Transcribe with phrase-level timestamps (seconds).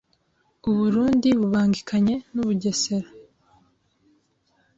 [0.69, 3.09] uburundi bubangikanye n’u Bugesera,